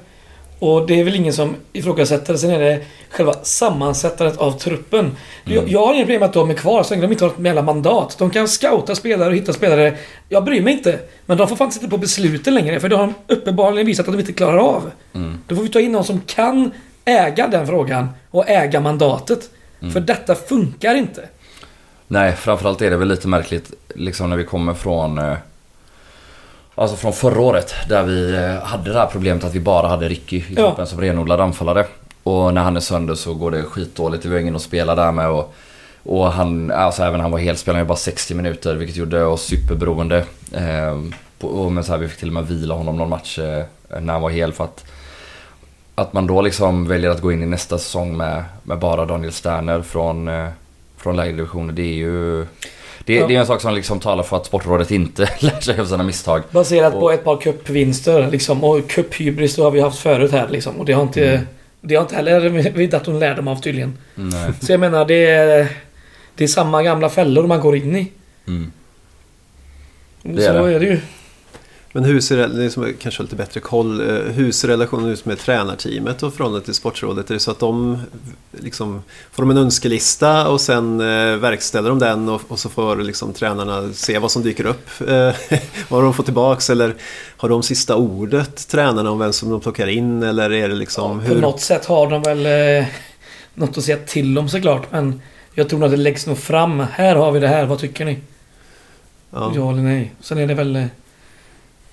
[0.60, 2.36] Och det är väl ingen som ifrågasätter.
[2.36, 5.16] Sen är det själva sammansättandet av truppen.
[5.44, 5.72] Jag, Mm.
[5.72, 7.46] jag har inga problem med att de är kvar så länge de inte har ett
[7.46, 8.16] jävla mandat.
[8.18, 9.98] De kan scouta spelare och hitta spelare.
[10.30, 11.00] Jag bryr mig inte.
[11.26, 12.80] Men de får fan sitta på besluten längre.
[12.80, 14.92] För det har de uppenbarligen visat att de inte klarar av.
[15.16, 15.38] Mm.
[15.48, 16.72] Då får vi ta in någon som kan
[17.06, 18.10] äga den frågan.
[18.32, 19.50] Och äga mandatet.
[19.82, 19.94] Mm.
[19.94, 21.22] För detta funkar inte.
[22.08, 25.34] Nej, framförallt är det väl lite märkligt liksom när vi kommer från eh,
[26.76, 30.08] Alltså från förra året där vi eh, hade det här problemet att vi bara hade
[30.08, 30.67] Ricky i Ja.
[30.67, 31.86] truppen som renodlad anfallare.
[32.24, 34.26] Och när han är sönder så går det skitdåligt.
[34.26, 35.54] Vi har ingen att spela där med och,
[36.04, 40.26] och han, alltså även han var helt spelade bara 60 minuter vilket gjorde oss superberoende.
[40.54, 41.02] Eh,
[41.41, 43.63] och men så här, vi fick till och med vila honom någon match eh,
[44.02, 44.86] när han var hel för att
[45.96, 49.32] att man då liksom väljer att gå in i nästa säsong med, med bara Daniel
[49.34, 50.48] Sterner från, eh,
[50.98, 51.74] från lägre divisioner.
[51.74, 52.46] Det är ju...
[53.06, 53.28] Det, Ja.
[53.28, 56.04] det är en sak som liksom talar för att Sportrådet inte lär sig av sina
[56.04, 56.42] misstag.
[56.52, 58.64] Baserat på Och- ett par cupvinster liksom.
[58.64, 60.76] Och cuphybris har vi haft förut här liksom.
[60.76, 61.30] Och det har inte...
[61.30, 61.48] Mm.
[61.82, 63.98] Det har inte heller vi att de lärdom av tydligen.
[64.16, 64.52] Nej.
[64.62, 65.68] Så jag menar det är...
[66.36, 68.12] Det är samma gamla fällor man går in i.
[68.48, 68.72] Mm.
[70.22, 70.76] så Det är det.
[70.76, 71.00] är det ju.
[71.98, 75.26] Men hur ser det, det som kanske lite bättre koll, eh, hur ser relationen ut
[75.26, 77.30] med tränarteamet och förhållande till Sportrådet?
[77.30, 77.98] Är det så att de
[78.52, 82.96] liksom, får de en önskelista och sen eh, verkställer de den och, och så får
[82.96, 84.90] liksom tränarna se vad som dyker upp?
[85.08, 85.36] Eh,
[85.90, 86.96] vad de får tillbaks eller
[87.38, 91.26] har de sista ordet, tränarna, om vem som de plockar in eller är det liksom
[91.28, 92.46] På något sätt har de väl
[92.80, 92.88] eh,
[93.54, 94.92] något att säga till om såklart.
[94.92, 95.22] Men
[95.54, 96.80] jag tror nog att det läggs nog fram.
[96.80, 97.66] Här har vi det här.
[97.66, 98.20] Vad tycker ni?
[99.32, 99.72] Ja, Ja.
[99.72, 100.14] eller nej.
[100.22, 100.88] Sen är det väl...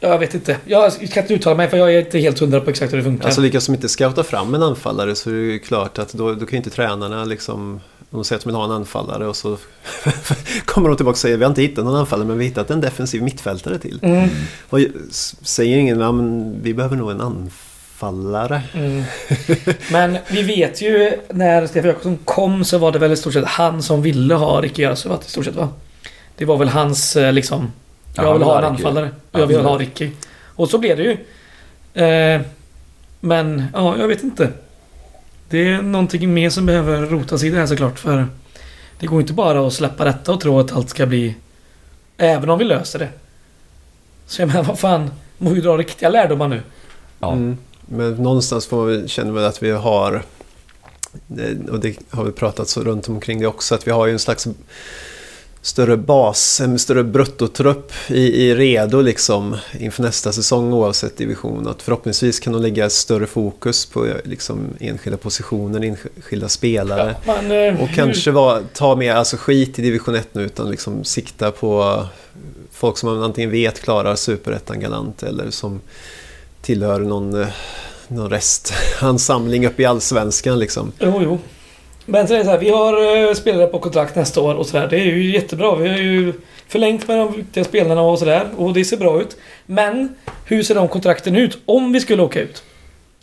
[0.05, 0.57] Ja, jag vet inte.
[0.64, 3.05] Jag kan inte uttala mig för jag är inte helt hundra på exakt hur det
[3.05, 3.25] funkar.
[3.25, 6.33] Alltså lika som inte scouta fram en anfallare så är det ju klart att då,
[6.35, 9.37] då kan ju inte tränarna liksom De säger att de vill ha en anfallare och
[9.37, 9.57] så
[10.64, 12.71] kommer de tillbaka och säger vi har inte hittat någon anfallare men vi har hittat
[12.71, 13.99] en defensiv mittfältare till.
[14.03, 14.29] Mm.
[15.11, 18.62] S- säger ingen, ja, men vi behöver nog en anfallare.
[18.75, 19.03] Mm.
[19.93, 23.45] Men vi vet ju när Stefan Jakobsson kom så var det väl i stort sett
[23.45, 25.69] han som ville ha Ricky Jarasuvat i stort sett va?
[26.37, 27.73] Det var väl hans eh, liksom...
[28.14, 29.11] Ja, Jag vill ha en anfallare.
[29.33, 30.11] Jag vill ha Ricky.
[30.57, 31.16] Och så blev det ju.
[32.05, 32.40] Eh,
[33.20, 34.53] men ja, jag vet inte.
[35.48, 37.98] Det är någonting mer som behöver rotas i det här såklart.
[37.98, 38.27] För
[38.98, 41.37] det går inte bara att släppa detta och tro att allt ska bli...
[42.16, 43.09] Även om vi löser det.
[44.27, 45.11] Så jag menar, vad fan.
[45.38, 46.62] Måste ju dra riktiga lärdomar nu.
[47.18, 47.33] Ja.
[47.33, 47.59] Mm.
[47.81, 50.22] Men någonstans får vi, känner vi att vi har,
[51.70, 54.18] och det har vi pratat så runt omkring det också, att vi har ju en
[54.18, 54.48] slags
[55.64, 61.68] större bas, en större bruttotrupp i, i redo liksom inför nästa säsong oavsett division.
[61.68, 67.16] Att förhoppningsvis kan de lägga större fokus på eh, liksom enskilda positioner, enskilda spelare.
[67.27, 70.70] Men, eh, Och hur- kanske var, ta mer, alltså skit i division 1 nu utan
[70.70, 72.03] liksom sikta på
[72.72, 75.81] folk som man antingen vet klarar superettan galant eller som
[76.62, 77.48] tillhör någon, eh,
[78.09, 80.92] någon restansamling uppe i allsvenskan liksom.
[80.98, 81.38] Jo, jo.
[82.07, 84.67] Men så är det så här, vi har eh, spelare på kontrakt nästa år och
[84.67, 84.87] sådär.
[84.90, 85.77] Det är ju jättebra.
[85.77, 86.33] Vi har ju
[86.69, 88.47] förlängt med de viktiga spelarna och sådär.
[88.57, 89.37] Och det ser bra ut.
[89.67, 90.14] Men
[90.45, 92.62] hur ser de kontrakten ut om vi skulle åka ut?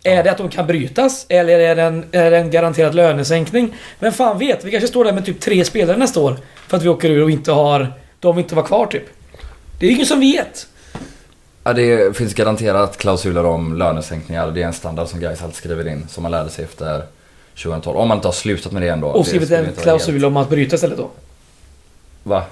[0.03, 1.25] Är det att de kan brytas?
[1.29, 3.75] Eller är det, en, är det en garanterad lönesänkning?
[3.99, 4.63] Vem fan vet?
[4.65, 6.37] Vi kanske står där med typ tre spelare nästa år.
[6.67, 7.93] För att vi åker ur och inte har...
[8.19, 9.05] De inte var kvar typ.
[9.79, 10.67] Det är ingen som vet.
[11.63, 14.51] Ja, det finns garanterat klausuler om lönesänkningar.
[14.51, 16.07] Det är en standard som Gais alltid skriver in.
[16.09, 17.03] Som man lärde sig efter
[17.55, 17.97] 2012.
[17.97, 19.07] Om man inte har slutat med det ändå.
[19.07, 21.09] Och skrivit en klausul om att bryta istället då.
[22.23, 22.43] Va?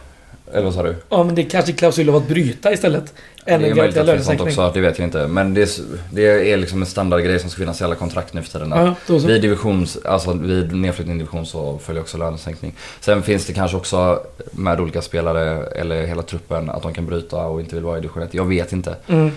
[0.54, 0.96] Eller vad sa du?
[1.10, 3.14] Ja, men det är kanske klausul om att bryta istället.
[3.46, 4.66] Än det en garanterad att det finns sånt lönesänkning.
[4.66, 5.28] också, det vet jag inte.
[5.28, 5.70] Men det är,
[6.12, 8.72] det är liksom en standardgrej som ska finnas i alla kontrakt nu för tiden.
[8.72, 9.28] Ja, då så.
[9.28, 12.74] Vid divisions, alltså vid nedflyttning i division så följer också lönesänkning.
[13.00, 14.20] Sen finns det kanske också
[14.52, 18.02] med olika spelare eller hela truppen att de kan bryta och inte vill vara i
[18.02, 18.34] division 1.
[18.34, 18.96] Jag vet inte.
[19.08, 19.32] Mm.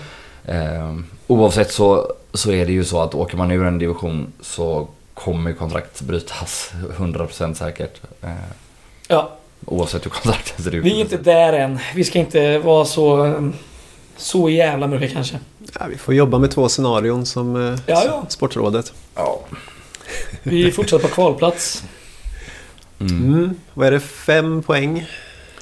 [0.44, 0.96] Eh,
[1.26, 5.52] oavsett så, så är det ju så att åker man ur en division så kommer
[5.52, 8.00] kontrakt brytas 100% säkert.
[8.22, 8.30] Eh,
[9.08, 10.84] Ja, oavsett hur kontraktet ser ut.
[10.84, 11.78] vi är inte där än.
[11.94, 13.16] Vi ska inte vara så...
[13.24, 13.52] um,
[14.16, 15.38] Så jävla mörka kanske.
[15.80, 18.26] Ja, vi får jobba med två scenarion som eh, Ja, ja.
[18.28, 18.92] Sportrådet.
[19.14, 19.40] Ja.
[20.42, 21.82] Vi fortsätter på kvalplats.
[23.00, 23.16] Mm.
[23.34, 23.54] Mm.
[23.74, 25.06] Vad är det, fem poäng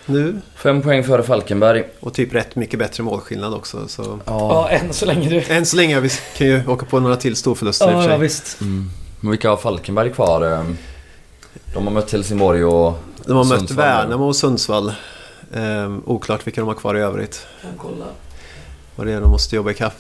[0.07, 0.41] nu?
[0.57, 1.85] Fem poäng före Falkenberg.
[2.01, 3.89] Och typ rätt mycket bättre målskillnad också.
[3.89, 4.19] Så.
[4.25, 5.43] Ja, än så länge du.
[5.55, 8.11] Än så länge, vi kan ju åka på några till storförluster i och Ja, för
[8.11, 8.23] ja sig.
[8.23, 8.61] visst.
[8.61, 8.91] Mm.
[9.21, 10.53] Men vilka har Falkenberg kvar?
[10.53, 10.65] Eh,
[11.75, 13.71] De har mött Helsingborg och De har mött.
[13.71, 14.93] Värnamo och Sundsvall.
[15.55, 17.47] Ehm, oklart vilka de har kvar i övrigt.
[17.77, 18.05] Kolla.
[18.97, 19.99] Vad det är de måste jobba ikapp.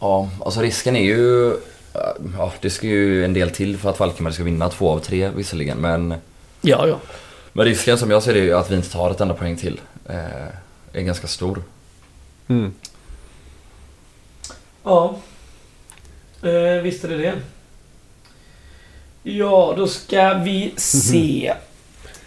[0.00, 1.56] Ja, alltså risken är ju...
[2.38, 5.28] Ja, det ska ju en del till för att Falkenberg ska vinna två av tre
[5.28, 5.78] visserligen.
[5.78, 6.14] Men,
[6.60, 6.96] Ja, ja.
[7.52, 9.56] men risken som jag ser det är ju att vi inte tar ett enda poäng
[9.56, 9.80] till.
[10.08, 10.16] Eh,
[10.92, 11.62] är ganska stor.
[12.48, 12.74] Mm.
[14.82, 15.16] Ja.
[16.46, 17.34] Eh, visst är det det.
[19.22, 21.54] Ja, då ska vi se.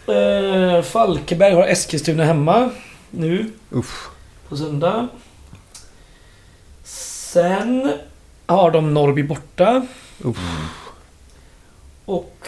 [0.07, 2.69] Eh, Falkenberg har Eskilstuna hemma.
[3.09, 3.51] Nu.
[3.73, 4.09] Usch.
[4.49, 5.07] På söndag.
[6.83, 7.93] Sen
[8.45, 9.87] har de Norrby borta.
[10.23, 10.37] Uff.
[12.05, 12.47] Och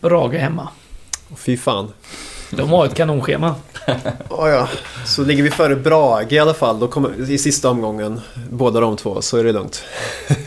[0.00, 0.68] Brage hemma.
[1.36, 1.92] Fy fan.
[2.50, 3.54] De har ett kanonschema.
[4.28, 4.68] Oh, ja.
[5.06, 8.20] Så ligger vi före Brage i alla fall då kommer, i sista omgången.
[8.50, 9.84] Båda de två, så är det lugnt.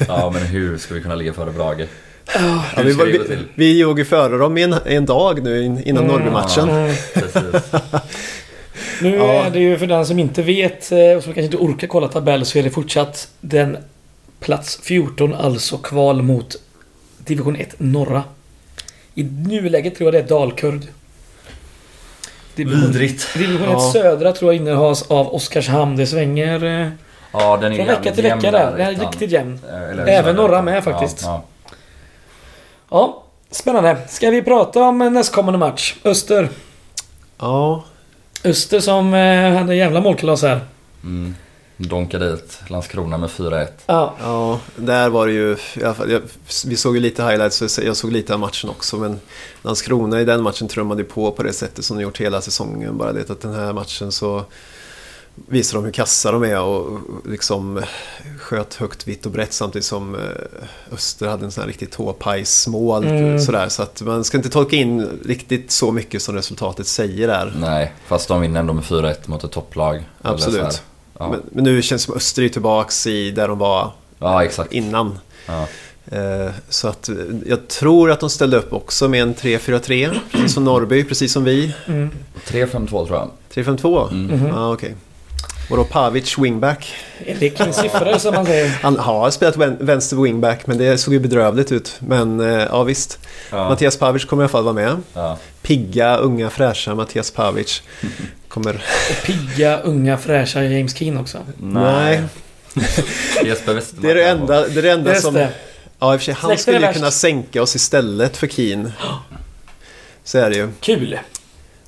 [0.08, 1.88] Ja, men hur ska vi kunna ligga före Brage?
[2.36, 6.04] Ja, vi, vi, vi låg ju före dem i en, en dag nu in- innan
[6.04, 6.16] Mm.
[6.16, 6.68] Norrby-matchen.
[7.14, 7.72] Precis.
[9.02, 9.44] Nu Ja.
[9.46, 12.08] är det ju för den som inte vet eh, och som kanske inte orkar kolla
[12.08, 13.78] tabell så är det fortsatt den
[14.40, 16.56] plats 14, alltså kval mot
[17.18, 18.24] division 1 norra.
[19.16, 20.82] I nuläget tror jag det är Dalkurd.
[22.56, 23.34] Vidrigt.
[23.34, 23.80] division 1 Ja.
[23.94, 25.96] södra tror jag innehas av Oskarshamn.
[25.96, 26.88] Det svänger eh,
[27.34, 28.72] Ja, den är från vecka till vecka där.
[28.78, 29.60] Den är riktigt jämn.
[29.70, 31.22] Eh, eller Även norra med faktiskt.
[31.24, 31.44] Ja,
[32.90, 33.98] Ja, spännande.
[34.10, 35.96] Ska vi prata om nästkommande match?
[36.04, 36.50] Öster.
[37.40, 37.84] Ja,
[38.44, 40.50] Öster som eh, hade jävla målkalas här.
[40.50, 40.60] ja.
[41.04, 41.36] Mm.
[41.88, 43.68] Donka dit Landskrona med 4-1.
[43.86, 44.16] Ja.
[44.20, 45.56] ja, där var det ju...
[45.56, 46.22] Fall, jag,
[46.66, 48.98] vi såg ju lite highlights, så jag såg lite av matchen också.
[48.98, 49.20] Men
[49.62, 52.98] Landskrona i den matchen trummade på på det sättet som de gjort hela säsongen.
[52.98, 54.46] Bara det att den här matchen så
[55.36, 57.82] visar de hur kassa de är och liksom
[58.40, 60.22] sköt högt, vitt och brett samtidigt som eh,
[60.94, 63.04] Öster hade en sån här riktigt tåpajsmål.
[63.04, 63.40] Mm.
[63.40, 67.54] Sådär, så att man ska inte tolka in riktigt så mycket som resultatet säger där.
[67.60, 69.96] Nej, fast de vinner ändå med 4-1 mot ett topplag.
[69.96, 70.84] Eller Absolut.
[71.20, 71.30] Ja.
[71.30, 74.74] Men, men nu känns det som Öster är tillbaks i där de var ja, exakt.
[74.74, 75.20] innan.
[75.48, 75.68] Ja.
[76.18, 80.54] Eh, Så att eh, jag tror att de ställde upp också med en 3-4-3, precis
[80.54, 81.74] som Norrby, precis som vi.
[81.88, 82.10] Mm.
[82.48, 83.30] 3-5-2 tror jag.
[83.54, 84.12] 3-5-2?
[84.12, 84.40] Mm.
[84.40, 84.48] Mhm.
[84.48, 84.96] Ja, okej.
[85.70, 86.96] Och då Pavic wingback.
[87.26, 88.70] En lek med siffror som man säger.
[88.82, 91.96] Han har spelat vän- vänster wingback men det såg ju bedrövligt ut.
[92.00, 93.20] Men eh, ja visst.
[93.52, 93.70] Ja.
[93.70, 94.98] Mattias Pavic kommer i alla fall vara med.
[95.14, 95.38] Ja.
[95.62, 97.82] Pigga, unga, fräscha Mattias Pavic.
[98.48, 98.76] Kommer...
[99.10, 101.38] Och pigga, unga, fräscha James Keen också.
[101.58, 102.22] Nej.
[103.46, 104.04] Jesper Westermark.
[104.04, 105.34] Det är det enda, det är det enda som...
[105.34, 105.50] det.
[106.00, 108.48] Ja i och för sig, han Släkten är skulle ju kunna sänka oss istället för
[108.48, 108.92] Keen.
[110.24, 110.70] Så är det ju.
[110.80, 111.20] Kul.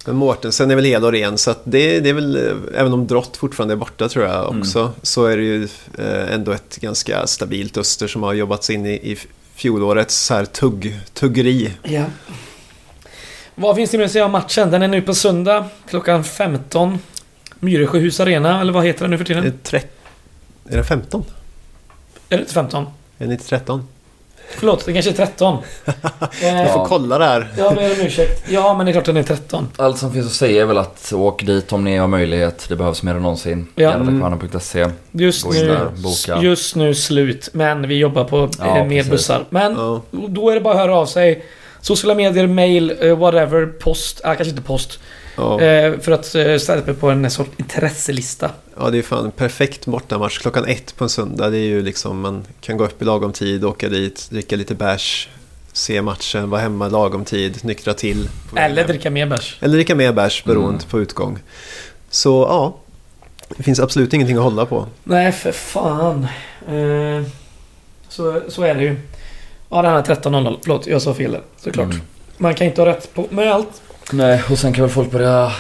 [0.06, 2.94] Men Mårtensen är väl hel och ren så att det, det är väl, eh, även
[2.94, 5.64] om Drott fortfarande är borta tror jag också, så är det ju
[5.98, 9.18] eh, ändå ett ganska stabilt Öster som har jobbat sig in i, i
[9.56, 11.74] fjolårets så här tugg, tuggeri.
[11.84, 12.06] Ja.
[13.56, 14.72] Vad finns det mer att säga om matchen?
[14.72, 17.00] Den är nu på söndag klockan 15.
[17.60, 19.60] Myresjöhus Arena, eller vad heter den nu för Är det, tiden?
[19.64, 19.82] tre,
[20.70, 21.24] är det 15?
[22.30, 22.86] Är det inte 15?
[23.18, 23.88] Är det inte 13?
[24.50, 25.58] Förlåt, det kanske är 13.
[26.42, 27.52] Vi eh, får kolla där.
[27.58, 28.44] jag ber om ursäkt.
[28.50, 29.68] Ja, men det är klart den är 13.
[29.78, 32.66] Allt som finns att säga är väl att åk dit om ni har möjlighet.
[32.70, 33.68] Det behövs mer än någonsin.
[33.76, 33.90] Ja.
[33.92, 34.88] Gardakvarnen.se.
[35.12, 35.78] Just Gå in
[36.38, 39.12] nu, just nu slut, men vi jobbar på Ja, eh, mer precis.
[39.12, 39.46] bussar.
[39.50, 40.02] Men Ja.
[40.12, 41.46] då är det bara att höra av sig.
[41.82, 44.22] Sociala medier, mail, eh, whatever, post.
[44.24, 45.00] Ah, kanske inte post.
[45.36, 45.62] Ja.
[45.62, 48.52] Eh, för att eh, ställa upp på en sorts intresselista.
[48.80, 51.50] ja, det är fan en perfekt bortamatch klockan ett på en söndag.
[51.50, 54.76] Det är ju liksom, man kan gå upp i lagom tid, åka dit, dricka lite
[54.76, 55.30] bärs,
[55.74, 58.30] se matchen, vara hemma lagom tid, nyktra till.
[58.56, 58.88] Eller hem.
[58.88, 59.58] dricka mer bärs.
[59.62, 60.90] Eller dricka mer bärs beroende Mm.
[60.90, 61.40] på utgång.
[62.10, 62.76] Så ja,
[63.58, 64.88] det finns absolut ingenting att hålla på.
[65.04, 66.28] Nej, för fan.
[66.68, 67.28] Eh,
[68.10, 68.96] så, så är det ju.
[69.70, 70.58] Ja, den här 13.00.
[70.64, 71.42] Förlåt, jag sa fel där.
[71.58, 71.86] Såklart.
[71.86, 72.02] Mm.
[72.38, 73.82] Man kan inte ha rätt på med allt.
[74.12, 75.52] Nej, och sen kan väl folk börja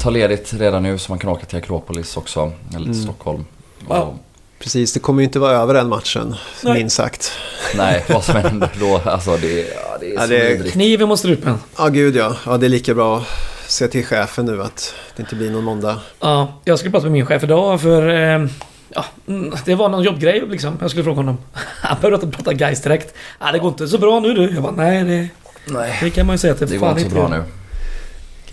[0.00, 2.40] ta ledigt redan nu så man kan åka till Akropolis också.
[2.68, 3.02] Eller till Mm.
[3.02, 3.44] Stockholm.
[3.88, 4.02] Ja.
[4.02, 4.14] Och,
[4.58, 6.74] Precis, det kommer ju inte vara över den matchen, Nej.
[6.74, 7.32] minst sagt.
[7.76, 9.00] nej, vad som händer då.
[9.04, 10.70] Alltså det, ja, det är Ja, så det är-.
[10.70, 11.54] Kniven mot strupen.
[11.78, 12.36] Ja, gud ja.
[12.46, 15.64] Ja, det är lika bra att säga till chefen nu att det inte blir någon
[15.64, 16.00] måndag.
[16.20, 18.08] Ja, jag skulle prata med min chef idag för...
[18.08, 18.46] Eh,
[18.88, 20.78] ja, mm, det var någon jobbgrej liksom.
[20.80, 21.38] Jag skulle fråga honom.
[21.82, 23.14] Han började prata Gais direkt.
[23.40, 24.50] Ja, det går inte så bra nu du.
[24.54, 25.28] Jag bara, nej det,
[25.74, 27.38] Nej, det kan man ju säga att det, det fan går inte så bra gör.
[27.38, 27.44] nu.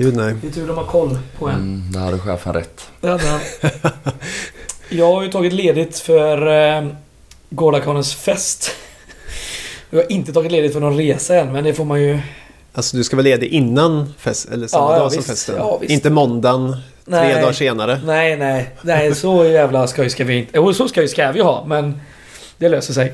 [0.01, 0.35] Gud nej.
[0.41, 1.55] Det är tur de har koll på en.
[1.55, 2.89] Mm, där hade chefen rätt.
[3.01, 3.39] Det hade han.
[4.89, 8.71] Jag har ju tagit ledigt för eh, fest.
[9.89, 12.19] Jag har inte tagit ledigt för någon resa än, men det får man ju...
[12.73, 15.29] Alltså du ska vara ledig innan fest, eller samma Ja, ja, dag som visst.
[15.29, 15.55] festen?
[15.57, 15.91] Ja, visst.
[15.93, 17.33] inte måndagen, tre Nej.
[17.33, 18.01] dagar senare?
[18.05, 18.69] Nej, nej.
[18.81, 20.51] Nej, så jävla skoj ska vi inte...
[20.55, 22.01] Jo, så skoj ska vi ha, men
[22.57, 23.13] det löser sig.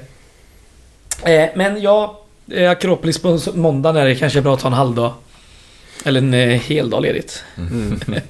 [1.23, 2.21] Eh, men ja,
[2.51, 5.13] eh, Akropolis på måndagen är det kanske bra att ta en halvdag.
[6.05, 7.43] Eller en eh, hel dag ledigt.
[7.57, 7.99] Mm.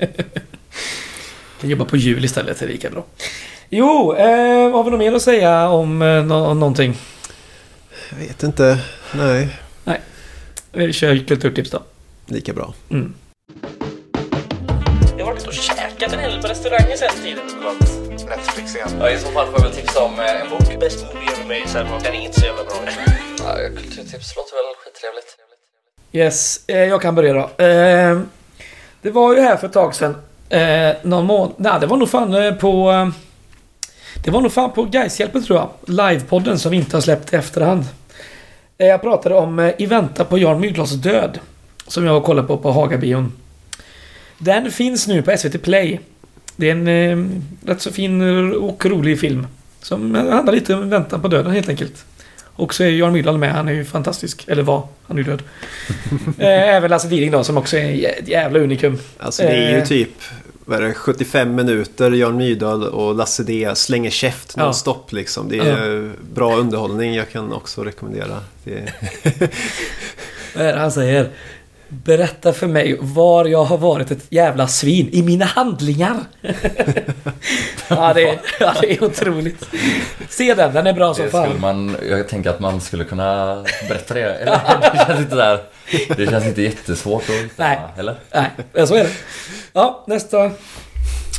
[1.61, 3.05] Jag jobbar på jul istället, det är lika bra.
[3.69, 6.97] Jo, eh, har vi något mer att säga om eh, nå- någonting?
[8.09, 8.77] Jag vet inte.
[9.15, 9.49] Nej,
[10.71, 11.83] Vi kör kulturtips då.
[12.25, 12.73] lika bra.
[12.91, 13.13] Mm.
[15.17, 17.45] Jag har varit och käkat en hel på restauranger sen tiden.
[18.29, 18.89] Netflix igen.
[18.99, 20.79] Ja, I så fall får jag väl tipsa om eh, en bok.
[20.79, 22.75] Best movie ever made, sen den är inte så jävla bra.
[23.37, 25.37] Ja, kulturtips låter väl skittrevligt.
[26.17, 27.63] Yes, eh, jag kan börja då.
[27.63, 28.19] Eh,
[29.01, 30.15] det var ju här för ett tag sedan.
[30.49, 31.53] Eh, någon månad...
[31.57, 33.11] Nej, det var nog fan på...
[34.23, 35.69] Det var nog fan på Gaishjälpen tror jag.
[35.85, 37.85] Livepodden som vi inte har släppt i efterhand.
[38.77, 41.39] Jag pratade om I väntan på Jan Myrdals död.
[41.87, 43.33] Som jag kollar på på Hagabion.
[44.37, 45.99] Den finns nu på SVT Play.
[46.55, 47.29] Det är en eh,
[47.69, 48.21] rätt så fin
[48.53, 49.47] och rolig film.
[49.81, 52.05] Som handlar lite om väntan på döden helt enkelt.
[52.59, 53.51] Och så är Jan Myrdal med.
[53.53, 54.45] Han är ju fantastisk.
[54.47, 54.87] Eller var.
[55.07, 55.41] Han är ju död.
[56.39, 58.99] Eh, Även Lasse Diding då som också är ett jävla unikum.
[59.17, 59.83] Alltså det är ju Eh.
[59.85, 60.09] typ
[60.69, 64.63] vad är det, 75 minuter Jan Myrdal och Lasse D slänger käft Ja.
[64.63, 65.49] nonstop liksom.
[65.49, 68.39] Det är bra underhållning jag kan också rekommendera.
[68.63, 68.93] Det är...
[70.55, 71.29] Vad är det han säger?
[71.89, 76.15] Berätta för mig var jag har varit ett jävla svin i mina handlingar.
[77.87, 79.65] ja, det är, ja, det är otroligt.
[80.29, 81.59] Se den, den är bra som fan.
[81.59, 84.33] man, jag tänker att man skulle kunna berätta det.
[84.33, 84.59] Eller,
[84.93, 85.59] det känns inte där.
[86.17, 87.79] Det känns inte jättesvårt att hitta, Nej.
[87.97, 88.15] Eller?
[88.33, 89.11] Nej, så är det.
[89.73, 90.51] Ja, nästa.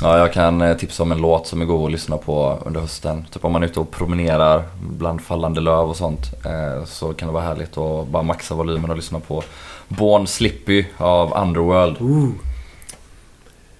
[0.02, 2.80] Ja, jag kan eh, tipsa om en låt som är god att lyssna på under
[2.80, 3.26] hösten.
[3.30, 6.20] Typ om man är ute och promenerar bland fallande löv och sånt.
[6.44, 9.42] Eh, så kan det vara härligt att bara maxa volymen och lyssna på
[9.88, 11.96] Born Slippy av Underworld.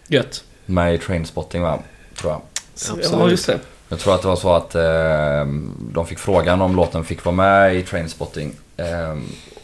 [0.09, 0.44] Gött.
[0.66, 1.79] Med i Trainspotting va?
[2.21, 2.40] Tror jag.
[2.73, 3.09] Absolut.
[3.12, 3.59] Ja, just det.
[3.88, 5.53] Jag tror att det var så att eh,
[5.92, 8.53] de fick frågan om låten fick vara med i Trainspotting.
[8.77, 9.18] Eh,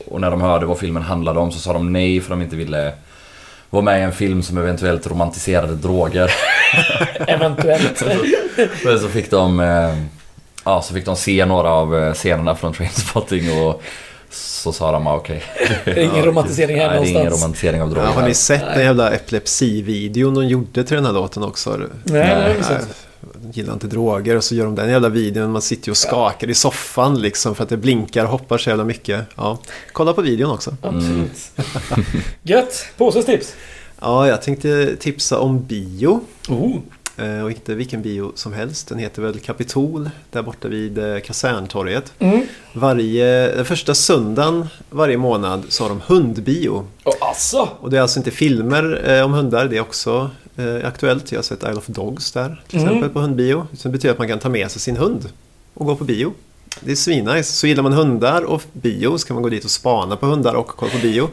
[0.06, 2.56] och när de hörde vad filmen handlade om så sa de nej för de inte
[2.56, 2.92] ville
[3.74, 6.30] vara med i en film som eventuellt romantiserade droger.
[7.26, 8.04] Eventuellt.
[8.84, 9.94] Men så fick de eh,
[10.64, 13.82] Ja, så fick de se några av eh, scenerna från Trainspotting och
[14.34, 15.42] så sa de ah, okej.
[15.84, 17.42] Det är ingen romantisering här Nej, är ingen någonstans.
[17.42, 18.08] romantisering av droger.
[18.08, 21.70] Ja, har ni sett den jävla epilepsivideon de gjorde till den här låten också?
[21.76, 23.56] Nej, det har jag inte Nej, sett.
[23.56, 25.52] gillar inte droger och så gör de den jävla videon.
[25.52, 28.68] Man sitter ju och skakar i soffan liksom för att det blinkar och hoppar så
[28.70, 29.24] jävla mycket.
[29.36, 29.58] Ja,
[29.92, 30.76] kolla på videon också.
[30.82, 31.50] Absolut.
[32.42, 32.86] Gött!
[32.96, 33.54] Påsens tips.
[34.00, 36.20] Ja, jag tänkte tipsa om bio.
[36.48, 36.76] Oh.
[37.16, 38.88] Eh, Och inte vilken bio som helst.
[38.88, 42.12] Den heter väl Kapitol där borta vid eh, Kaserntorget.
[42.18, 42.42] Mm.
[42.72, 46.86] Varje, den första söndagen varje månad så har de hundbio.
[47.04, 47.68] Och alltså!
[47.80, 50.30] Och det är alltså inte filmer eh, om hundar, det är också
[50.84, 51.32] aktuellt.
[51.32, 52.88] Jag har sett Isle of Dogs där till Mm.
[52.90, 53.66] exempel på hundbio.
[53.82, 55.28] Det betyder att man kan ta med sig sin hund
[55.74, 56.32] och gå på bio.
[56.80, 57.52] Det är svinnice.
[57.52, 60.54] Så gillar man hundar och bio så kan man gå dit och spana på hundar
[60.54, 61.28] och kolla på bio.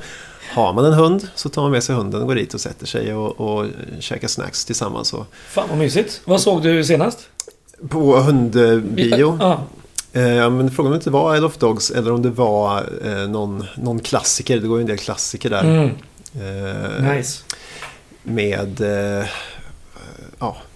[0.54, 2.86] Har man en hund så tar man med sig hunden och går dit och sätter
[2.86, 3.66] sig och, och
[4.00, 5.14] käkar snacks tillsammans.
[5.14, 6.22] Och Fan vad mysigt.
[6.26, 7.20] Vad såg du senast?
[7.90, 9.38] på hundbio.
[9.40, 9.62] Ja.
[10.14, 13.30] Eh, men frågan om det inte var Isle of Dogs eller om det var eh,
[13.30, 14.58] någon, någon klassiker.
[14.60, 15.64] Det går ju en del klassiker där.
[15.64, 15.90] Mm.
[16.36, 17.44] Eh, Nice.
[18.24, 18.82] Med...
[19.20, 19.26] Eh,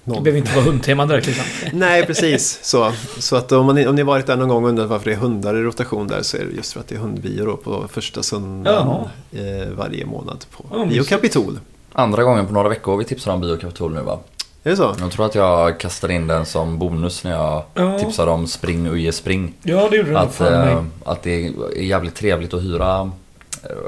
[0.05, 0.23] ja, Det någon.
[0.23, 1.45] behöver inte vara hundtema direkt liksom.
[1.79, 2.59] Nej, precis.
[2.63, 5.15] Så, så att om, man, om ni varit där någon gång och undrat varför det
[5.15, 7.85] är hundar i rotation där så är det just för att det är hundbio på
[7.91, 8.87] första söndagen
[9.31, 11.09] eh, varje månad på Ja, Bio mysigt.
[11.09, 11.59] Kapitol.
[11.93, 14.19] Andra gången på några veckor vi tipsar om Biokapitol nu va?
[14.63, 14.95] Är det så?
[14.99, 17.99] Jag tror att jag kastade in den som bonus när jag Ja.
[17.99, 19.53] tipsade om Spring Uje Spring.
[19.63, 23.11] Ja, det gjorde du Att, eh, att det är jävligt trevligt att hyra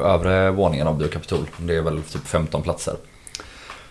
[0.03, 1.39] övre våningen av Biokapitol.
[1.57, 2.95] Det är väl typ 15 platser.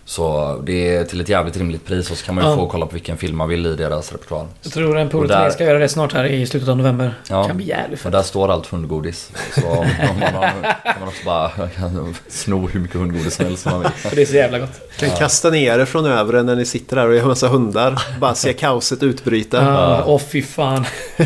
[0.08, 2.56] Så det är till ett jävligt rimligt pris och så kan man ju Ja.
[2.56, 4.46] få kolla på vilken film man vill i deras repertoar.
[4.62, 7.14] Jag tror en Och polare där- ska göra det snart här i slutet av november.
[7.30, 7.44] Ja.
[7.44, 8.12] Kan bli jävligt Och fett.
[8.12, 9.30] där står allt hundgodis.
[9.54, 10.50] Så om man har,
[10.84, 11.50] kan man också bara
[12.28, 13.90] sno hur mycket hundgodis som helst som man vill.
[13.90, 14.80] För det är så jävla gott.
[14.98, 18.02] Kan kasta ner er från övre när ni sitter där och är en massa hundar.
[18.20, 19.64] Bara se kaoset utbryta.
[19.64, 20.84] Ja, Åh fy fan.
[21.16, 21.24] ja,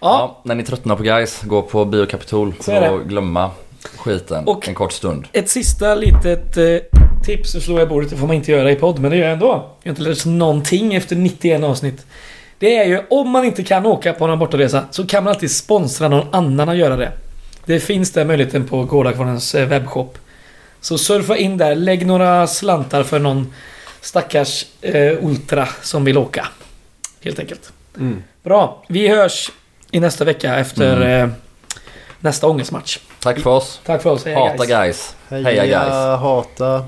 [0.00, 2.90] Ja, när ni tröttnar på guys, gå på Biokapitol det.
[2.90, 3.50] och glömma
[3.96, 5.26] skiten Och- en kort stund.
[5.32, 6.64] ett sista litet eh,
[7.26, 7.52] tips.
[7.52, 8.10] Så slår jag bordet.
[8.10, 9.46] Det får man inte göra i podd, men det gör jag ändå.
[9.82, 12.06] Jag har inte lärt någonting efter 91 avsnitt.
[12.58, 15.50] Det är ju om man inte kan åka på någon bortaresa så kan man alltid
[15.50, 17.12] sponsra någon annan att göra det.
[17.64, 20.18] Det finns den möjligheten på Gårdakvarnens eh, webbshop.
[20.80, 23.52] Så surfa in där, lägg några slantar för någon
[24.00, 26.48] stackars eh, ultra som vill åka.
[27.20, 27.72] Helt enkelt.
[27.96, 28.22] Mm.
[28.42, 29.50] Bra, vi hörs
[29.90, 31.28] i nästa vecka efter eh,
[32.20, 32.98] nästa ångestmatch.
[33.20, 33.80] Tack för oss.
[33.84, 34.68] Tack för oss, hej Hata guys.
[34.68, 35.14] guys.
[35.28, 36.20] Heja, Heja guys.
[36.20, 36.84] hata.